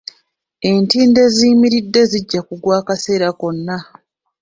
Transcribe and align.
Entindo 0.71 1.17
eziyimiridde 1.27 2.01
zijja 2.11 2.41
kugwa 2.47 2.73
akaseera 2.81 3.27
konna. 3.39 3.77